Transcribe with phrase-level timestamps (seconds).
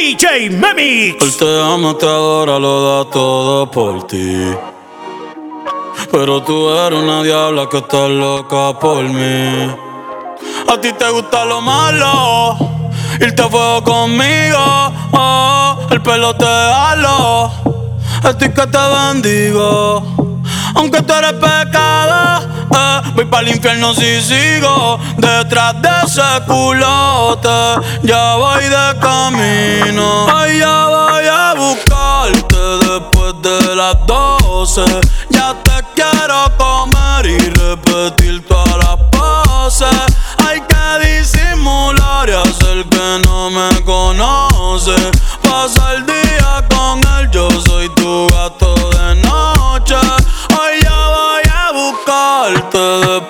[0.00, 1.22] DJ Memix.
[1.22, 4.50] Él te ama, te adora, lo da todo por ti.
[6.10, 9.70] Pero tú eres una diabla que está loca por mí.
[10.72, 12.56] A ti te gusta lo malo,
[13.20, 14.64] irte a fuego conmigo.
[15.12, 17.52] Oh, el pelo te halo,
[18.24, 20.19] estoy que te bendigo.
[20.74, 27.48] Aunque tú eres pecado, eh, voy para el infierno si sigo detrás de ese culote.
[28.02, 32.56] Ya voy de camino, ay, ya voy a buscarte
[32.86, 34.84] después de las doce.
[35.30, 39.88] Ya te quiero comer y repetir todas las poses.
[40.46, 44.94] Hay que disimular y hacer que no me conoce.
[45.42, 46.09] Pasa el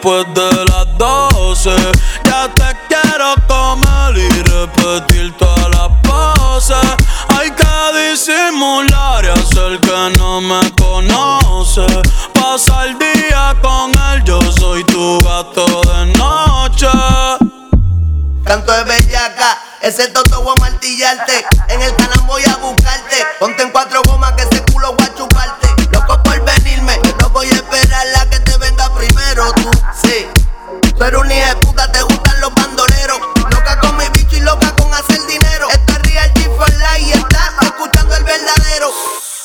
[0.01, 1.77] después de las doce.
[2.25, 6.77] Ya te quiero comer y repetir todas las poses.
[7.39, 11.87] Hay que disimular y hacer que no me conoce.
[12.33, 16.89] Pasa el día con él, yo soy tu gato de noche.
[18.45, 21.45] Canto de bellaca, ese toto voy a martillarte.
[21.69, 23.17] En el canal voy a buscarte.
[23.39, 24.95] Ponte en cuatro gomas que ese culo
[30.04, 30.26] sí.
[30.96, 33.18] Tú eres de puta, te gustan los bandoleros.
[33.51, 35.68] Loca con mi bicho y loca con hacer dinero.
[35.70, 38.90] Esto es Real G for Life y estás escuchando el verdadero.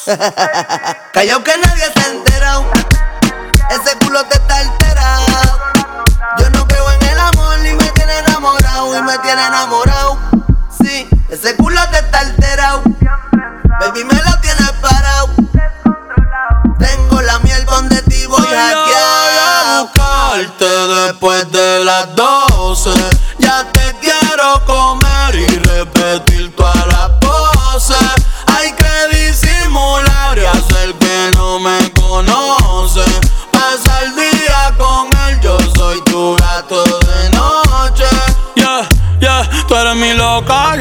[1.14, 2.05] Callao que nadie se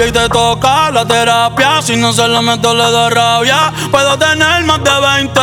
[0.06, 1.81] y te toca la terapia.
[1.82, 3.72] Si no se lo meto, le da rabia.
[3.91, 5.41] Puedo tener más de 20,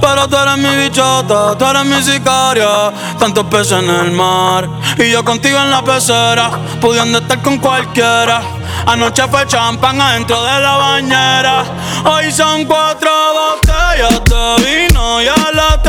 [0.00, 2.92] pero tú eres mi bichota, tú eres mi sicaria.
[3.18, 4.68] Tantos peces en el mar
[4.98, 6.50] y yo contigo en la pecera,
[6.80, 8.42] pudiendo estar con cualquiera.
[8.86, 11.64] Anoche fue champán adentro de la bañera.
[12.04, 15.79] Hoy son cuatro botellas de vino y a la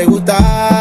[0.00, 0.79] te gusta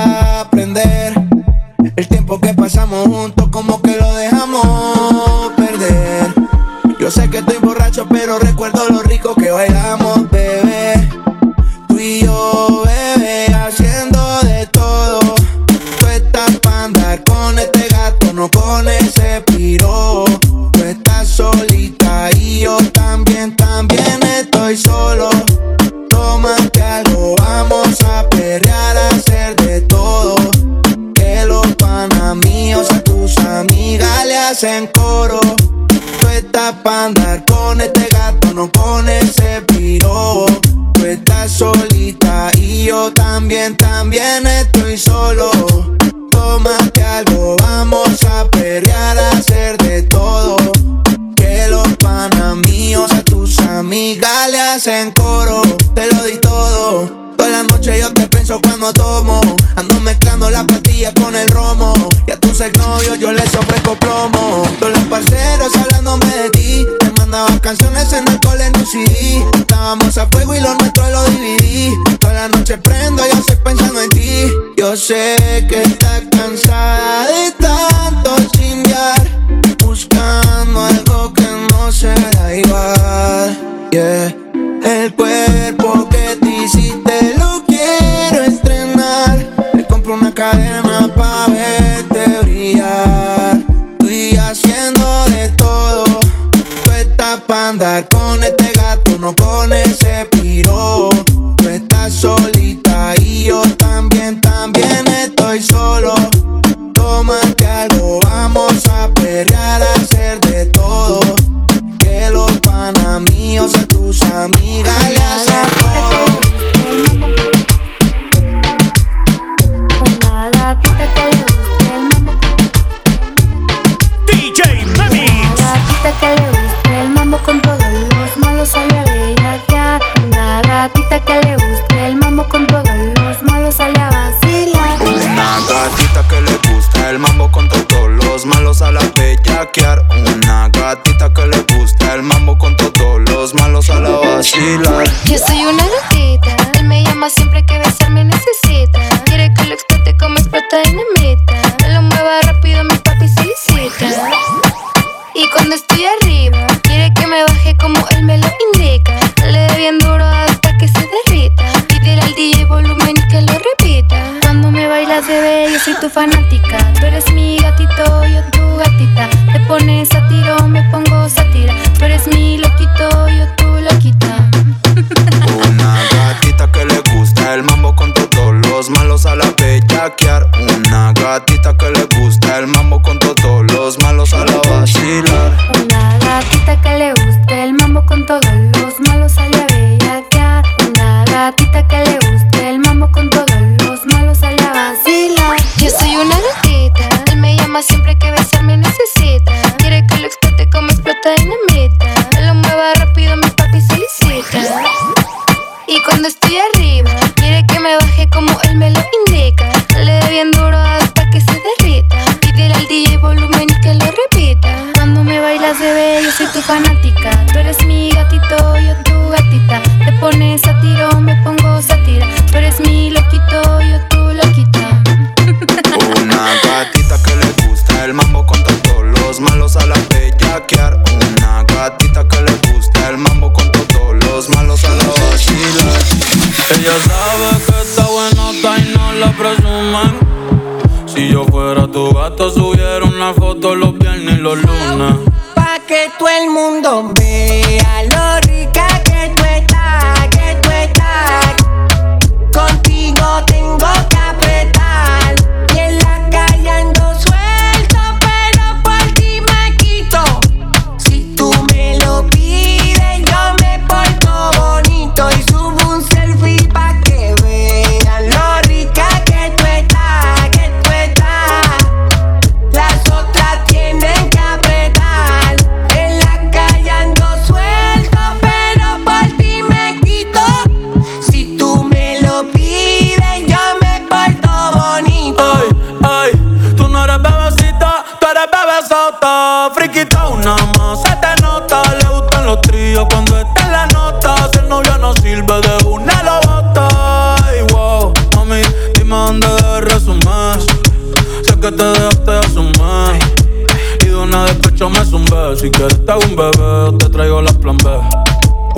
[179.59, 180.49] bellaquear.
[180.77, 185.88] Una gatita que le gusta el mambo con todos los malos a la vacilar.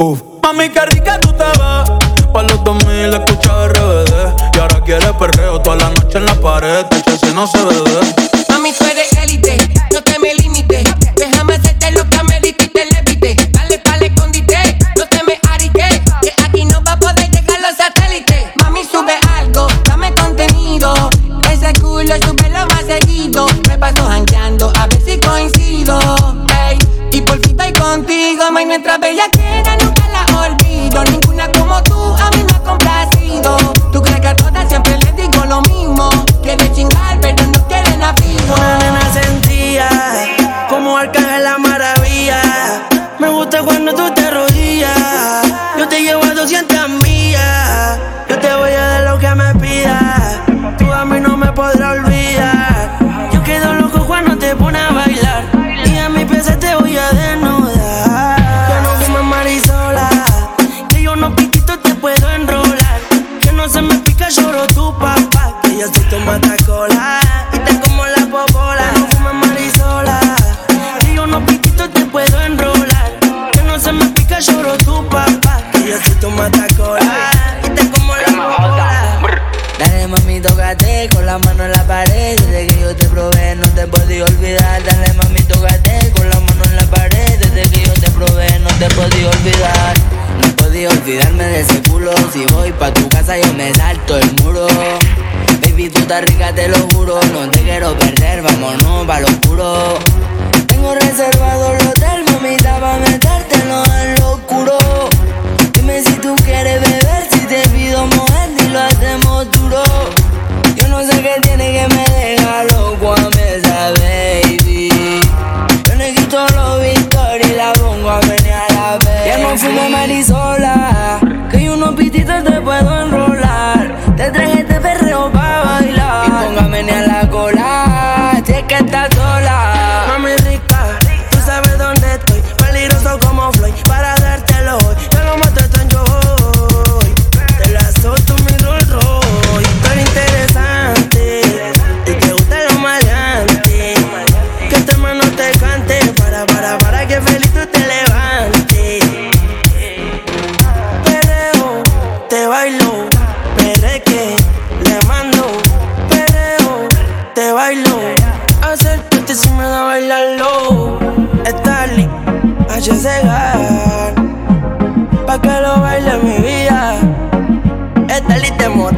[0.02, 1.88] Mami, qué rica tú te vas
[2.34, 4.56] Pa' los 2000 escuchas RBD.
[4.56, 6.86] Y ahora quieres perreo toda la noche en la pared.
[6.88, 8.21] Te si no se ve.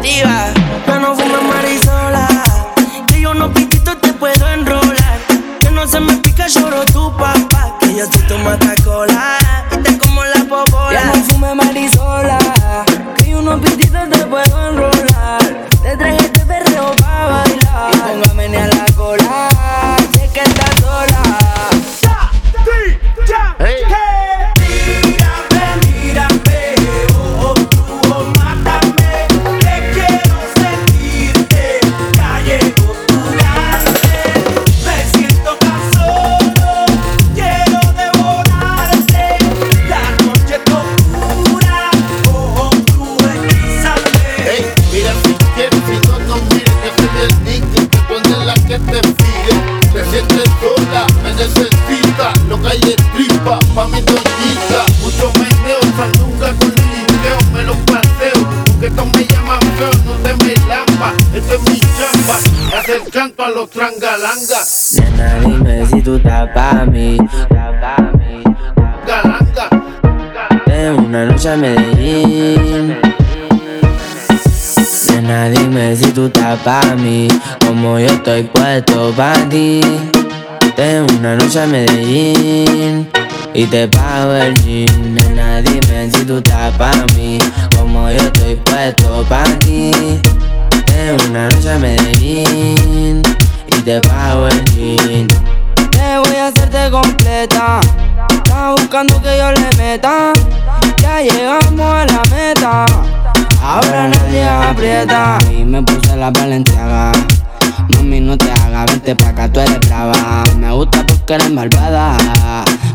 [0.04, 0.52] Motiva.
[0.86, 2.28] Que no fumes marisola.
[3.08, 5.20] Que yo no pitito te puedo enrolar.
[5.62, 7.78] Que no se me pica, lloro tu papá.
[7.80, 8.38] Que yo estoy tu
[8.84, 9.13] cola.
[62.84, 64.96] Hacer canto a los trangalangas.
[65.00, 67.18] Nena, dime si tú estás pa' mí.
[67.50, 68.10] Galanga,
[70.66, 72.98] Tengo una noche a Medellín.
[75.10, 77.28] Nena, dime si tú estás pa' mí.
[77.66, 79.80] Como yo estoy puesto pa' ti.
[80.76, 83.10] Tengo una noche a Medellín.
[83.54, 85.16] Y te pago el jean.
[85.16, 87.38] Nena, dime si tú estás pa' mí.
[87.78, 89.92] Como yo estoy puesto pa' ti.
[91.30, 93.22] Una noche a Medellín.
[93.68, 95.28] Y te pago el jean.
[95.92, 97.80] Te voy a hacerte completa.
[98.30, 100.32] Estás buscando que yo le meta.
[101.02, 102.86] Ya llegamos a la meta.
[103.62, 105.38] Ahora nadie aprieta.
[105.52, 107.12] Y me puse la valenciaga.
[107.96, 110.44] Mami, no te hagas, vente pa' acá, tú eres brava.
[110.58, 112.18] Me gusta porque eres malvada.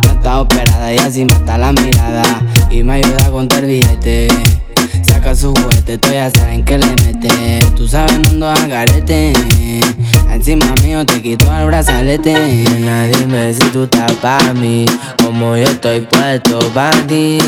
[0.05, 2.23] No estás operada y así mata la mirada.
[2.71, 4.29] Y me ayuda a contar billete.
[5.03, 7.61] Saca su juguete, tú ya saben que le mete.
[7.77, 9.33] Tú sabes, no ando al garete.
[10.31, 12.33] Encima mío te quito el brazalete.
[12.33, 14.87] Nena, dime si tú estás pa' mí,
[15.23, 17.39] como yo estoy puesto pa' ti.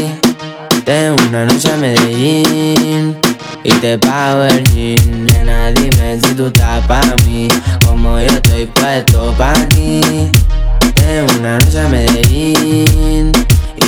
[0.85, 3.17] Tengo una noche a Medellín
[3.63, 5.27] y te pago el jean.
[5.27, 7.49] Nena, dime si tú estás pa' mí,
[7.87, 10.01] como yo estoy puesto pa' ti.
[10.95, 13.33] Tengo una noche a Medellín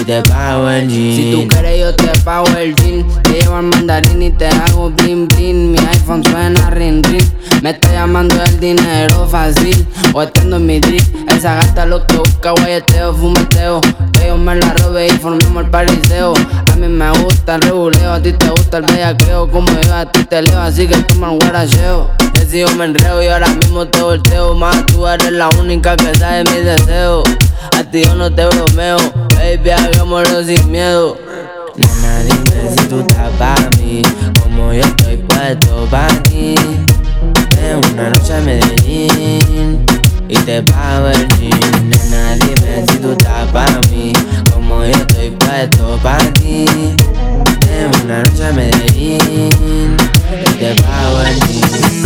[0.05, 4.91] Si tú quieres yo te pago el jean Te llevo al mandarín y te hago
[4.91, 5.71] bling bling.
[5.71, 7.25] Mi iPhone suena ring ring
[7.63, 9.87] Me está llamando el dinero fácil.
[10.13, 11.05] O estando en mi drip.
[11.31, 13.81] Esa gata lo que busca guayeteo, fumeteo.
[14.13, 16.35] Que yo me la robe y formemos el pariseo.
[16.73, 19.49] A mí me gusta el reguleo A ti te gusta el bellaqueo.
[19.53, 22.11] Como yo a ti te leo Así que toma el guaracheo.
[22.51, 24.55] Si yo me enreo y ahora mismo te volteo.
[24.55, 27.23] Más tú eres la única que sabe mis deseos.
[27.79, 28.99] A ti yo no te bromeo
[29.43, 31.19] Baby, hagámoslo sin miedo
[31.75, 34.03] Nena, dime si tú estás pa' mí,
[34.41, 36.55] como yo estoy puesto pa' ti.
[37.51, 39.85] Tengo una noche a Medellín
[40.29, 41.91] y te pago el jean.
[41.91, 44.13] Nena, dime si tú estás pa' mí,
[44.53, 46.65] como yo estoy puesto pa' ti.
[47.61, 49.97] Tengo una noche a Medellín
[50.31, 52.02] y te pago el jean.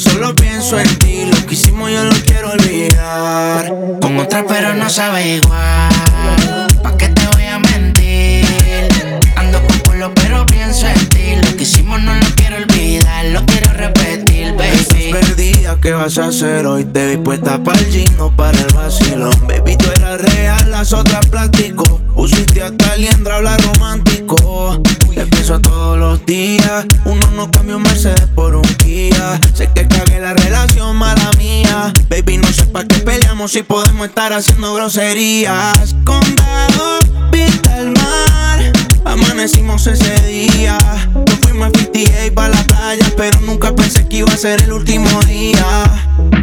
[0.00, 1.26] Solo pienso en ti.
[1.26, 3.72] Lo que hicimos yo lo quiero olvidar.
[4.00, 6.49] Con otra, pero no sabe igual.
[15.80, 16.84] ¿Qué vas a hacer hoy?
[16.84, 19.34] Te vi puesta para el gym, no para el vacilón.
[19.46, 22.00] Baby, tú eras real, las otras plástico.
[22.14, 24.80] Pusiste hasta liendra, habla romántico.
[25.14, 26.84] Te pienso todos los días.
[27.04, 29.40] Uno no cambia un Mercedes por un Kia.
[29.54, 31.92] Sé que cagué la relación, mala mía.
[32.08, 35.94] Baby, no sé pa' qué peleamos si podemos estar haciendo groserías.
[36.04, 36.98] Condado,
[37.32, 38.72] vista al mar.
[39.04, 40.78] Amanecimos ese día.
[41.60, 44.72] Nos fuimos a 58 pa' la playa, pero nunca pensé que iba a ser el
[44.72, 45.84] último día.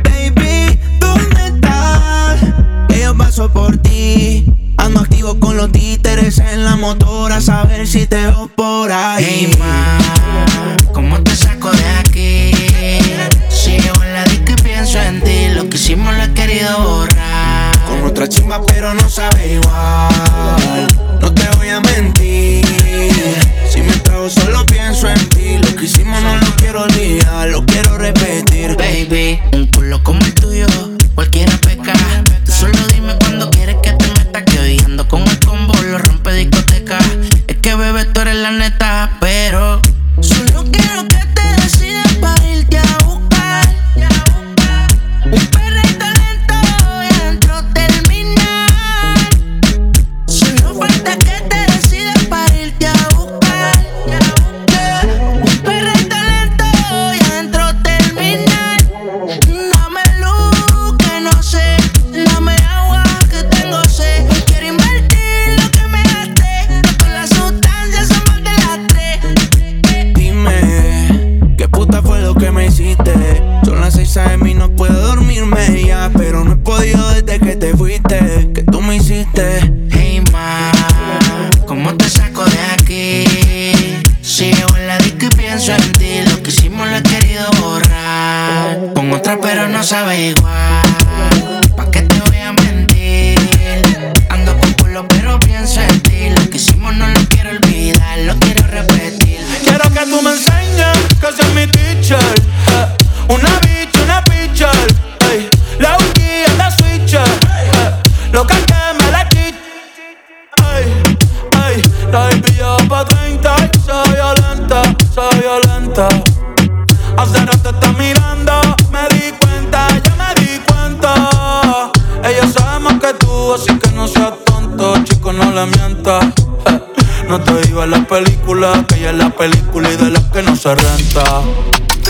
[0.04, 2.40] Baby, ¿dónde estás?
[2.88, 4.46] Que yo paso por ti.
[4.78, 9.26] Ando activo con los títeres en la motora, a saber si te veo por ahí.
[9.28, 9.98] Hey, ma,
[10.94, 12.52] ¿cómo te saco de aquí?
[13.50, 15.48] Sigo en la disco y pienso en ti.
[15.56, 17.76] Lo que hicimos lo he querido borrar.
[17.88, 20.88] Con otra chimba, pero no sabe igual.
[21.22, 22.67] No te voy a mentir
[24.30, 25.58] solo pienso en ti.
[25.58, 28.76] Lo que hicimos no lo quiero olvidar, lo quiero repetir.
[28.76, 30.68] Baby, un culo como el tuyo,
[31.16, 31.94] cualquiera peca.
[32.46, 34.44] Solo dime cuando quieres que te meta.
[34.44, 37.00] Que hoy ando con el combo, lo rompe discoteca.
[37.48, 39.82] Es que bebé, tú eres la neta, pero
[40.20, 40.57] solo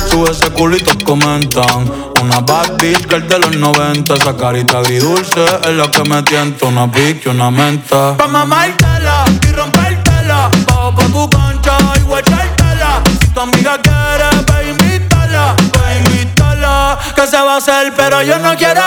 [0.09, 1.91] Sube ese culito, comentan.
[2.19, 4.15] Una bad bitch que el de los 90.
[4.15, 6.65] Esa carita dulce es la que me tienta.
[6.65, 8.17] Una pique, una menta.
[8.17, 10.49] Pa' mamártela y rompértela.
[10.65, 13.03] Bajo pa' tu cancha y guachártela.
[13.21, 15.55] Si tu amiga quiere, ve invítala.
[15.73, 16.97] Ve invítala.
[17.15, 18.81] Que se va a hacer, pero yo no quiero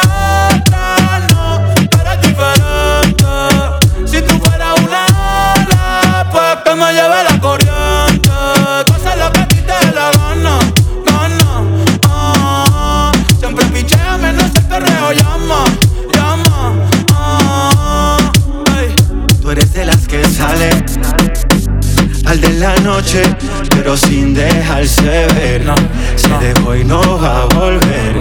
[22.61, 23.23] la noche,
[23.71, 25.65] pero sin dejarse ver.
[25.65, 25.75] No,
[26.15, 26.39] Se no.
[26.39, 28.17] dejó y no va a volver.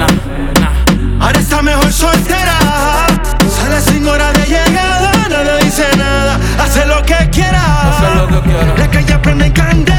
[1.19, 2.57] Ahora está mejor soltera.
[3.49, 6.39] Sale sin hora de llegada, no le dice nada.
[6.57, 7.89] Hace lo que quiera.
[7.89, 8.79] Hace.
[8.79, 9.98] La calle prende candela.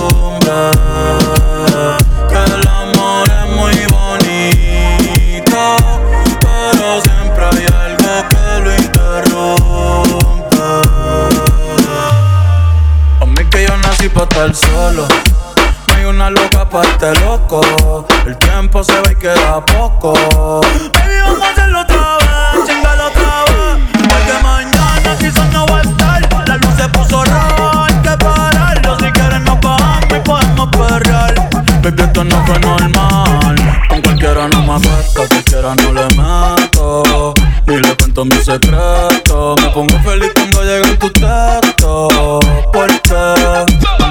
[2.28, 5.60] Que el amor es muy bonito,
[6.40, 10.64] pero siempre hay algo que lo interrumpe.
[13.20, 15.06] A mí que yo nací para estar solo.
[15.88, 18.06] No hay una loca para este loco.
[18.26, 20.12] El tiempo se ve y queda poco.
[20.92, 21.16] Baby,
[38.24, 39.54] mi secreto.
[39.60, 42.44] Me pongo feliz cuando llegan tus textos.
[42.72, 43.64] Porque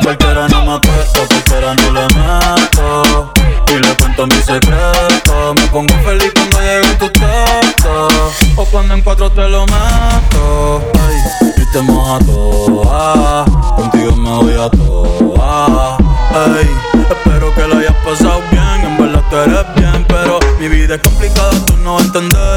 [0.03, 3.33] cualquiera no me acuesto, cualquiera no le meto.
[3.67, 5.53] Y le cuento mi secreto.
[5.55, 8.33] Me pongo feliz cuando llegan tus textos.
[8.55, 10.81] O cuando en cuatro te lo mato.
[11.07, 13.45] Ay, y te moja toa.
[13.75, 15.97] Contigo me voy a toa.
[16.29, 16.69] Ay,
[17.09, 18.63] espero que lo hayas pasado bien.
[18.85, 22.52] En verdad tú eres bien, pero mi vida es complicada, tú no entender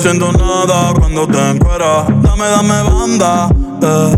[0.00, 2.06] siento nada cuando te encuentras.
[2.22, 3.48] Dame, dame banda.
[3.82, 4.16] Eh.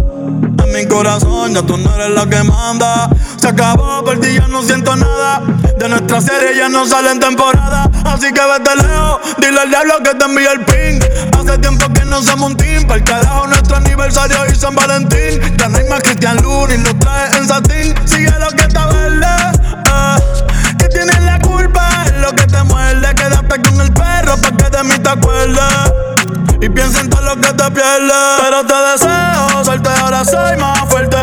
[0.65, 3.11] En mi corazón ya tú no eres la que manda.
[3.37, 5.43] Se acabó, por ti ya no siento nada.
[5.79, 7.91] De nuestra serie ya no sale en temporada.
[8.05, 11.01] Así que vete lejos, dile al diablo que te envíe el ping.
[11.39, 12.87] Hace tiempo que no somos un team.
[12.87, 15.41] Para el carajo, nuestro aniversario y San Valentín.
[15.57, 16.91] Ya no hay más Cristian Luna y lo
[17.37, 17.95] en satín.
[18.07, 18.82] Sigue lo que está
[24.85, 25.93] mí te acuerdes
[26.61, 28.13] y piensa en todo lo que te pierdes.
[28.41, 31.17] Pero te deseo suerte, ahora soy más fuerte.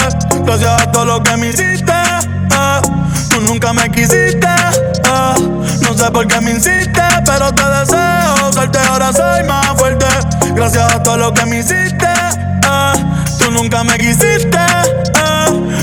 [0.44, 2.82] Gracias a todo lo que me hiciste, eh.
[3.30, 4.48] tú nunca me quisiste.
[4.48, 5.34] Eh.
[5.82, 10.06] No sé por qué me hiciste, pero te deseo suerte, ahora soy más fuerte.
[10.54, 13.06] Gracias a todo lo que me hiciste, eh.
[13.40, 14.60] tú nunca me quisiste.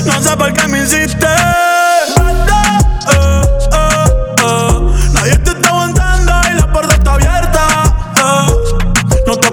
[0.04, 1.26] No sé por qué me hiciste.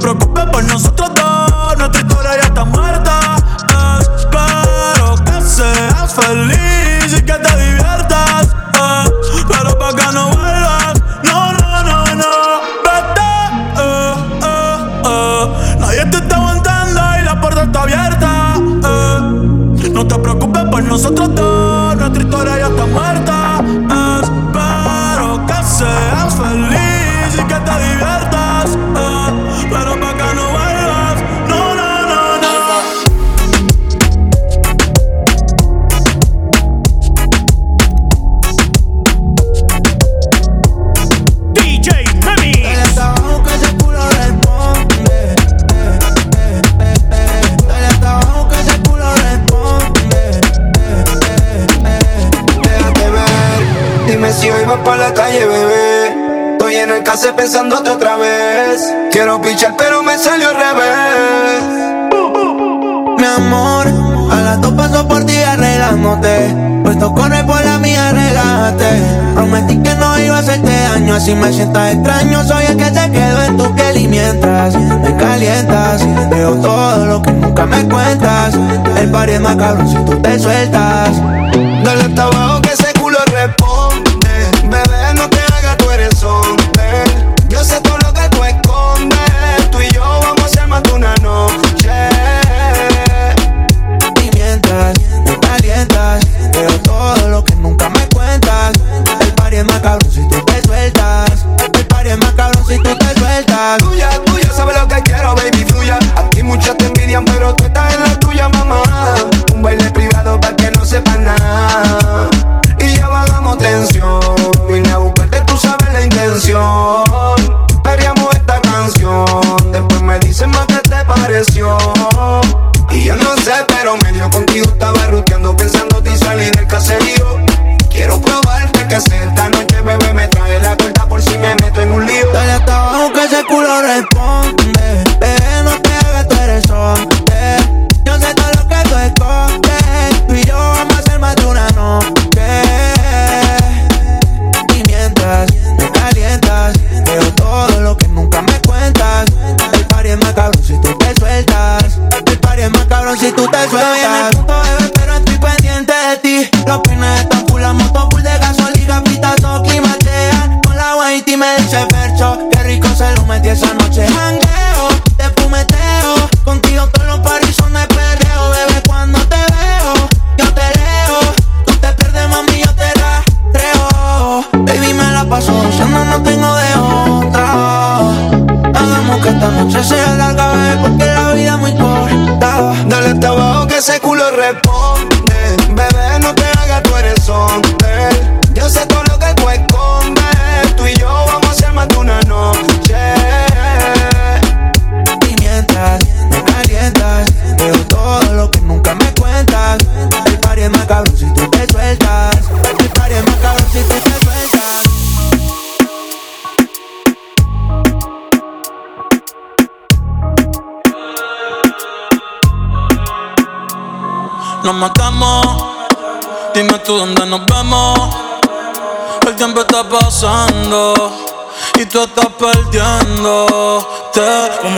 [0.04, 1.23] preocupes por nosotros
[57.44, 58.96] besándote otra vez.
[59.12, 61.64] Quiero pichar, pero me salió al revés.
[63.18, 63.86] Mi amor,
[64.32, 66.56] a las dos paso por ti arreglándote.
[66.86, 68.92] Puesto corre por la mía, regate.
[69.36, 72.46] Prometí que no iba a hacerte daño, así me sientas extraño.
[72.46, 77.22] Soy el que se quedó en tu piel y mientras me calientas, veo todo lo
[77.22, 78.54] que nunca me cuentas.
[79.02, 81.10] El party es más cabrón si tú te sueltas.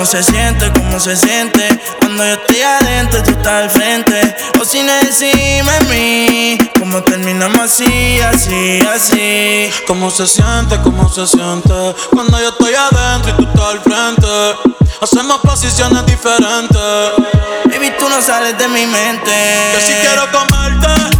[0.05, 0.71] ¿Cómo se siente?
[0.71, 1.67] ¿Cómo se siente?
[1.99, 4.35] Cuando yo estoy adentro y tú estás al frente.
[4.61, 6.57] O sin encima de mí.
[6.77, 9.71] ¿Cómo terminamos así, así, así?
[9.87, 10.79] ¿Cómo se siente?
[10.83, 11.73] ¿Cómo se siente?
[12.11, 14.77] Cuando yo estoy adentro y tú estás al frente.
[15.01, 17.11] Hacemos posiciones diferentes.
[17.65, 19.31] Baby, tú no sales de mi mente.
[19.73, 21.17] Que si quiero comerte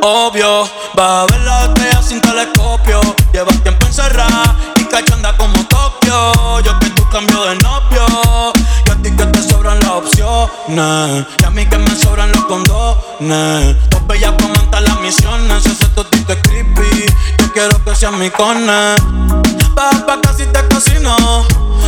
[0.00, 0.70] obvio.
[0.98, 2.98] Va a ver la estrella sin telescopio.
[3.34, 4.56] Llevas tiempo encerrada
[4.92, 6.60] cachonda como Tokio.
[6.60, 8.52] Yo que tú cambio de novio.
[8.86, 11.26] Y a ti que te sobran las opciones.
[11.40, 13.76] Y a mí que me sobran los condones.
[13.90, 15.66] Dos bellas comentan las misiones.
[15.66, 17.06] Ese totito es creepy.
[17.38, 18.94] Yo quiero que seas mi cone.
[19.74, 21.16] Baja pa' casi te cocino.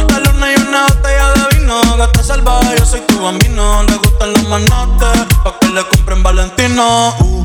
[0.09, 1.81] La luna y una botella de vino.
[1.97, 3.83] Gata salvaje, yo soy tu bambino.
[3.85, 5.27] Le gustan los manotes.
[5.45, 7.15] Pa' que le compren Valentino.
[7.21, 7.44] Uh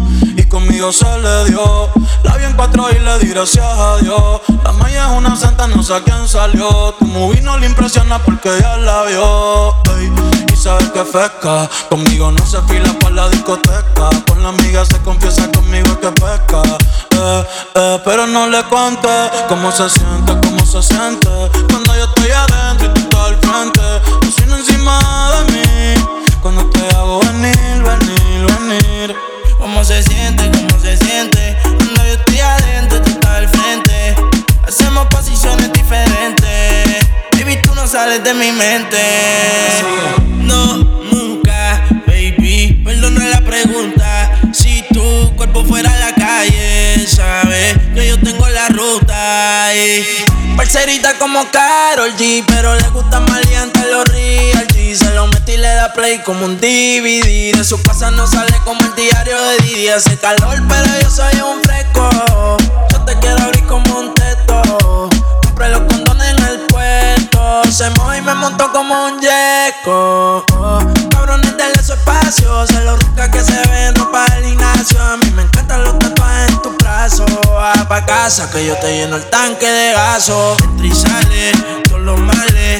[0.50, 1.90] conmigo se le dio.
[2.24, 4.42] La vi en cuatro y le di gracias a Dios.
[4.64, 6.94] La maya es una santa, no sé a quién salió.
[7.00, 9.76] Tu movie no le impresiona porque ya la vio.
[10.52, 11.70] y sabes que fresca.
[11.90, 14.10] Conmigo no se fila para la discoteca.
[14.28, 16.62] Con la amiga se confiesa conmigo que pesca.
[17.12, 17.44] Eh,
[17.76, 19.08] eh, pero no le cuente
[19.48, 21.30] cómo se siente, cómo se siente.
[21.70, 23.82] Cuando yo estoy adentro y tú estás al frente.
[24.22, 25.00] Tú encima
[25.32, 26.04] de mí.
[26.42, 29.39] Cuando te hago venir, venir, venir.
[29.72, 30.50] ¿Cómo se siente?
[30.50, 31.56] ¿Cómo se siente?
[31.62, 34.16] Cuando yo estoy adentro, tú estás al frente.
[34.68, 37.06] Hacemos posiciones diferentes.
[37.34, 38.98] Baby, tú no sales de mi mente.
[40.40, 42.82] No, nunca, baby.
[42.84, 44.29] Perdona la pregunta.
[44.52, 49.76] Si tu cuerpo fuera a la calle, sabes que yo tengo la ruta.
[49.76, 55.58] Y parcerita como Carol G, pero le gusta maleante los real se lo metí y
[55.58, 57.56] le da play como un DVD.
[57.56, 59.88] De su casa no sale como el diario de Didi.
[59.90, 62.58] Hace calor, pero yo soy un fresco.
[62.92, 65.10] Yo te quiero abrir como un teto.
[65.44, 67.64] Compré los condones en el puesto.
[67.72, 70.46] Se moja y me montó como un yeco.
[78.30, 80.56] Va pa' casa que yo te lleno el tanque de gaso.
[80.64, 81.52] Entra y sale,
[81.86, 82.80] todos los males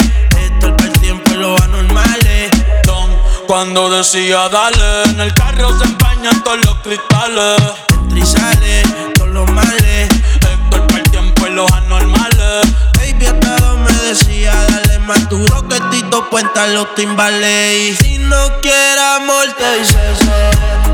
[1.38, 2.52] lo anormales.
[2.86, 3.10] Don,
[3.48, 7.60] cuando decía dale, en el carro se empañan todos los cristales.
[7.90, 8.84] Entra y sale,
[9.16, 10.10] todos los males.
[10.36, 12.68] Esto es el tiempo y los anormales.
[13.00, 16.30] Baby, hasta me decía, dale más duro que Tito
[16.76, 17.98] los timbales.
[17.98, 19.98] si no quieres amor, te dice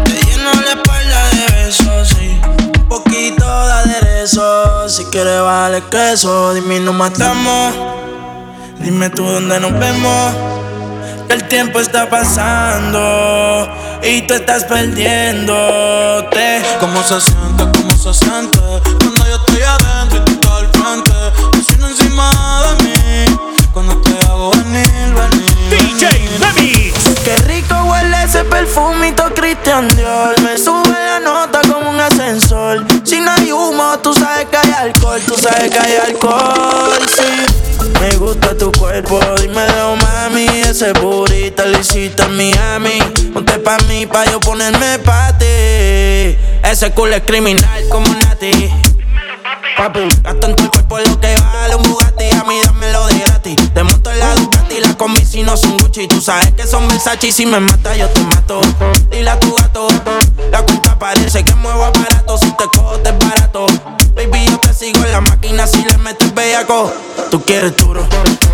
[0.06, 2.65] Te lleno la espalda de besos, sí.
[2.96, 4.88] Poquito de aderezo.
[4.88, 6.54] Si quieres, vale queso.
[6.54, 7.74] Dime, no matamos.
[8.80, 10.34] Dime tú dónde nos vemos.
[11.28, 13.68] Que el tiempo está pasando
[14.02, 16.62] y tú estás perdiéndote.
[16.80, 17.66] ¿Cómo se siente?
[17.78, 18.60] ¿Cómo se siente?
[18.98, 21.12] Cuando yo estoy adentro y tú estás al frente.
[21.60, 22.32] Haciendo encima
[22.64, 23.26] de mí.
[23.74, 25.54] Cuando te hago venir, venir.
[25.70, 26.94] DJ Remix.
[27.26, 27.75] Qué rico
[28.26, 30.40] ese perfumito Christian Dior.
[30.42, 32.84] Me sube la nota como un ascensor.
[33.04, 35.22] Si no hay humo, tú sabes que hay alcohol.
[35.28, 37.86] Tú sabes que hay alcohol, sí.
[38.02, 43.00] Me gusta tu cuerpo, dímelo mami Ese burrito lo hiciste en Miami
[43.34, 45.46] Ponte pa' mí, pa' yo ponerme pa' ti
[46.64, 48.72] Ese culo es criminal como Nati
[49.78, 53.56] Papi, gasto en tu cuerpo lo que vale un Bugatti A mí dámelo de gratis
[53.74, 54.36] Te monto en la
[54.96, 57.94] Las combi si no son Gucci Tú sabes que son Versace y si me mata
[57.98, 58.62] yo te mato
[59.12, 59.90] Dile a tu gato,
[60.52, 63.68] la cuenta parece que muevo aparato Si te cojo te es barato
[64.16, 66.90] Baby, yo te sigo en la máquina si le metes bellaco.
[67.30, 68.02] Tú quieres duro,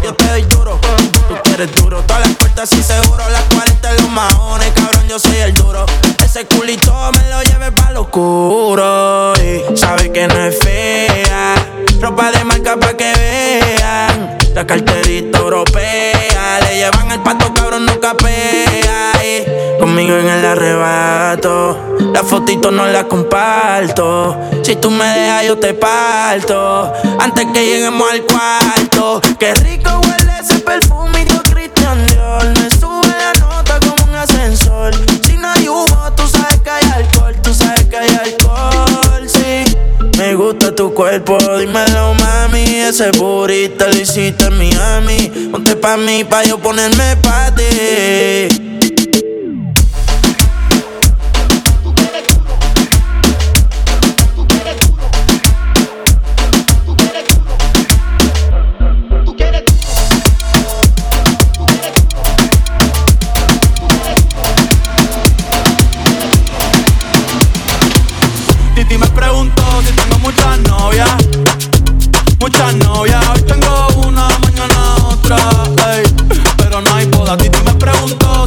[0.03, 0.79] yo te doy duro.
[1.29, 3.23] Tú quieres duro, todas las puertas y seguro.
[3.29, 5.85] Las 40 los maones, cabrón, yo soy el duro.
[6.25, 9.33] Ese culito me lo lleve pa' lo oscuro.
[9.35, 11.53] Y sabe que no es fea.
[12.01, 14.40] Ropa de marca pa' que vean.
[14.53, 16.59] La carterita europea.
[16.61, 19.13] Le llevan el pato, cabrón, no capea.
[19.79, 21.77] conmigo en el arrebato.
[22.13, 24.37] La fotito no la comparto.
[24.63, 26.91] Si tú me dejas, yo te parto.
[27.19, 29.21] Antes que lleguemos al cuarto.
[29.39, 31.41] Qué rico huele ese perfume, Dios.
[32.59, 32.69] Me
[40.75, 42.63] Tu cuerpo, dímelo mami.
[42.63, 45.49] Ese burrito lo hiciste en Miami.
[45.51, 48.60] Ponte pa' mí, pa' yo ponerme pa' ti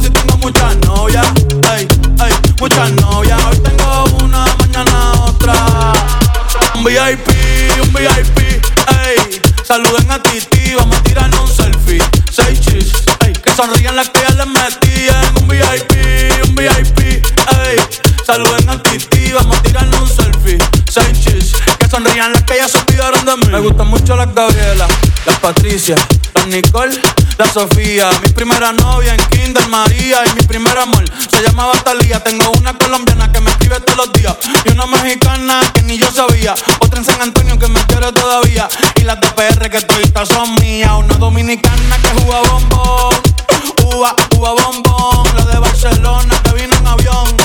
[0.01, 1.25] si tengo muchas novias.
[1.75, 1.87] Ey,
[2.25, 3.39] ey, muchas novias.
[3.45, 5.53] Hoy tengo una, mañana otra.
[6.75, 7.29] Un VIP,
[7.81, 9.41] un VIP, ey.
[9.63, 12.03] Saluden a Titi, vamos a tirar un selfie.
[12.29, 12.91] Seis chis,
[13.25, 13.33] ey.
[13.33, 15.37] Que sonrían las que ya les metían.
[15.39, 17.77] Un VIP, un VIP, ey.
[18.25, 20.57] Saluden a Titi, vamos a tirar un selfie.
[20.89, 23.47] Seis chis, que sonrían las que ya se olvidaron de mí.
[23.51, 24.87] Me gustan mucho las Gabriela,
[25.25, 25.95] las Patricia,
[26.33, 26.99] las Nicole
[27.37, 28.09] la Sofía.
[28.21, 32.23] Mi primera novia en Kinder María y mi primer amor se llamaba Talía.
[32.23, 36.09] Tengo una colombiana que me escribe todos los días y una mexicana que ni yo
[36.11, 36.55] sabía.
[36.79, 40.55] Otra en San Antonio que me quiere todavía y las de PR que todavía son
[40.55, 40.91] mías.
[40.97, 43.15] Una dominicana que juega bombón,
[43.85, 45.35] uva, uva bombón.
[45.35, 47.44] La de Barcelona que vino en avión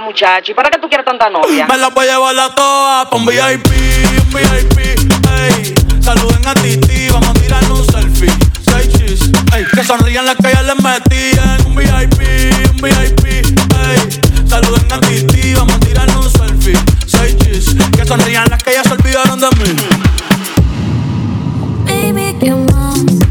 [0.00, 0.52] Muchacho.
[0.52, 1.66] ¿Y para qué tú quieres tanta novia?
[1.70, 3.66] Me la voy a llevar la toa pa' un VIP,
[4.18, 5.74] un VIP, ey.
[6.00, 8.32] Saluden a Titi, vamos a tirar un selfie.
[8.70, 9.64] Seis chis, ey.
[9.72, 11.66] Que sonrían las que ya les metían.
[11.66, 12.20] Un VIP,
[12.70, 14.20] un VIP, ey.
[14.48, 16.78] Saluden a Titi, vamos a tirar un selfie.
[17.06, 19.76] Seis chis, que sonrían las que ya se olvidaron de mí.
[21.86, 23.21] Baby, ¿qué más?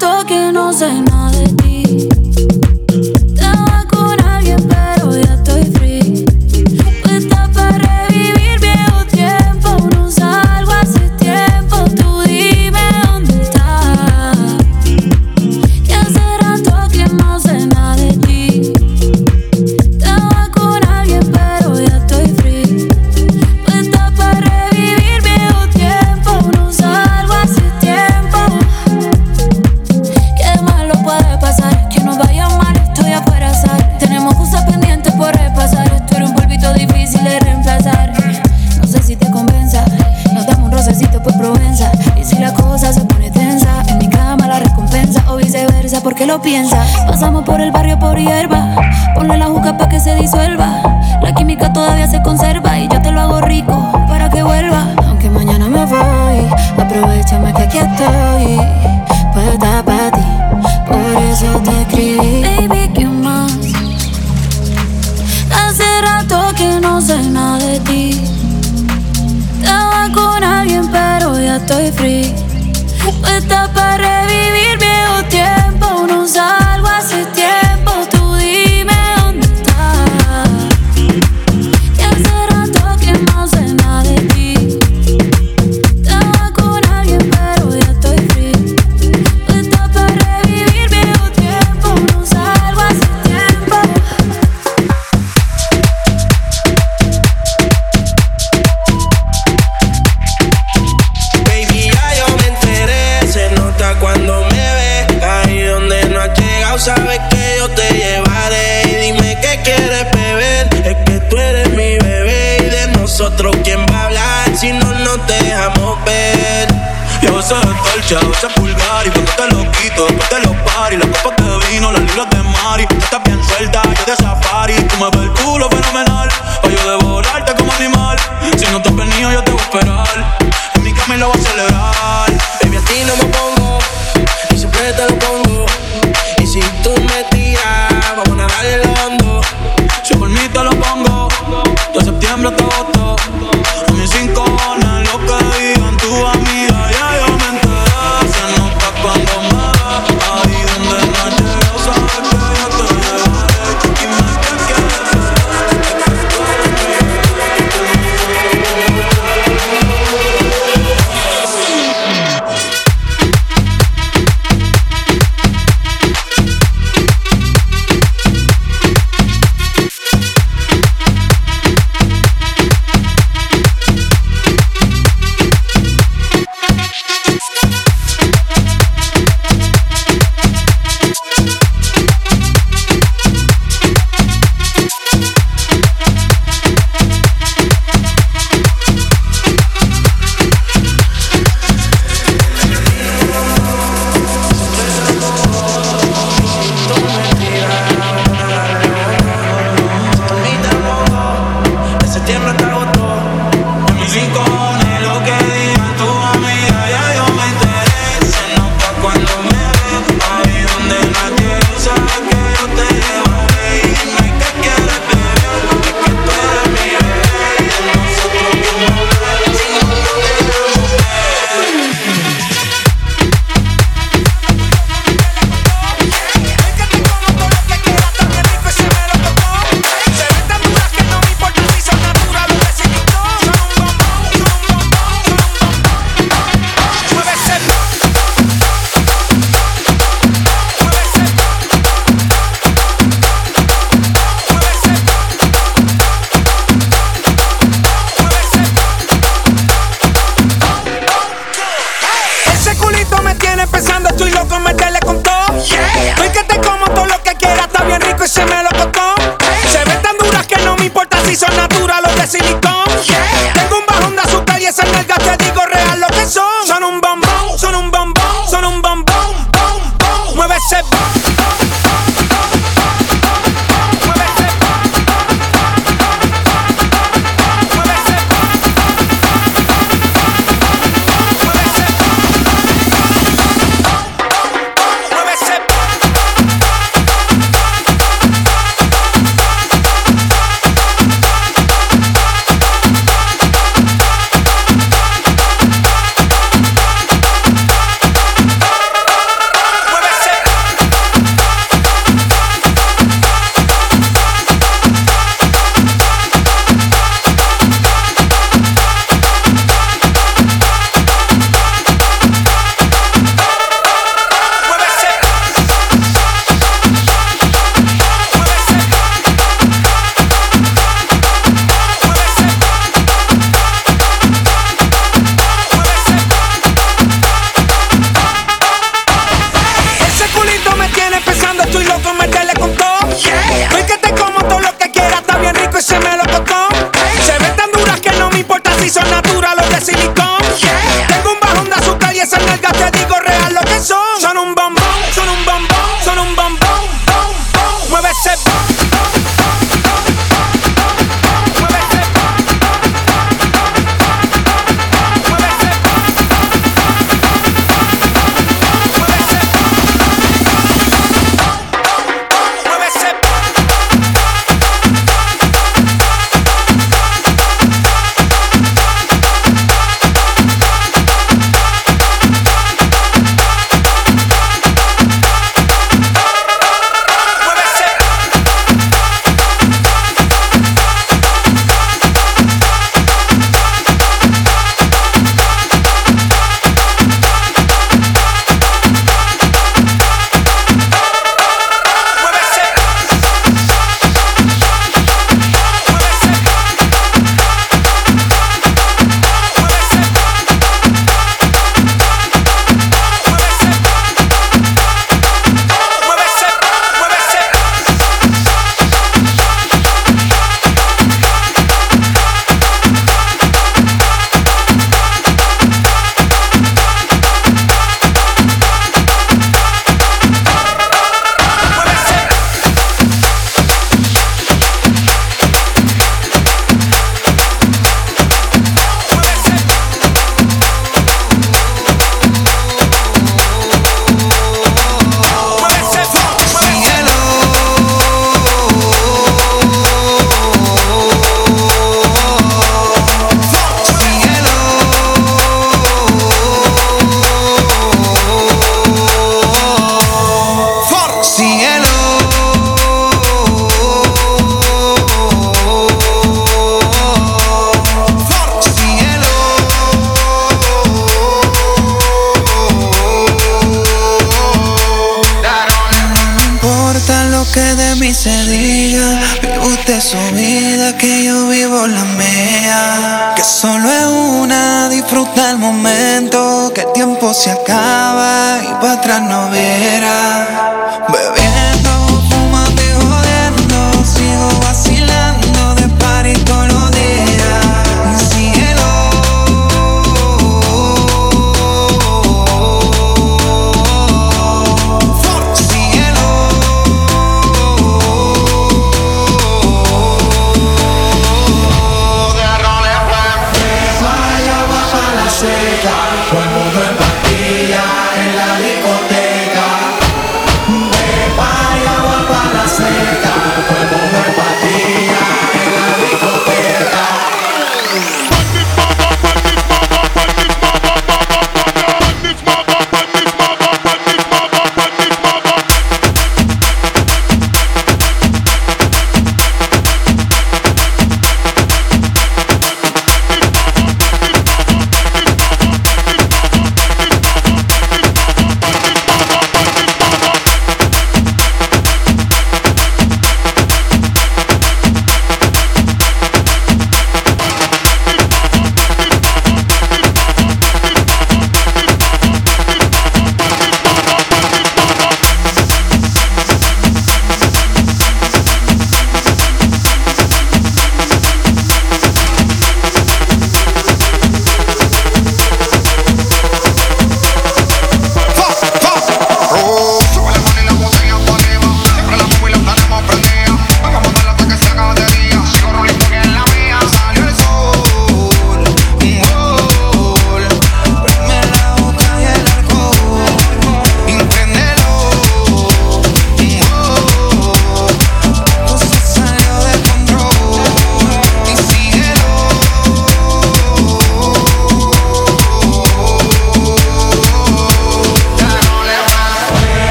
[0.00, 1.67] Rato que no sé nada de ti.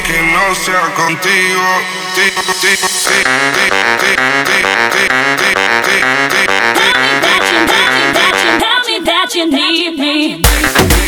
[0.00, 1.62] que no sea contigo.
[8.58, 11.01] Tell me that you need me.